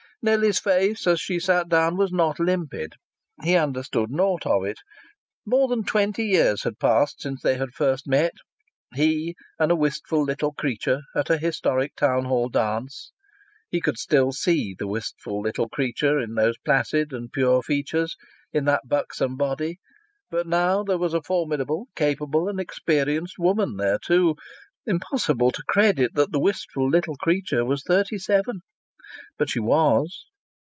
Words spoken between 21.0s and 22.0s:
a formidable,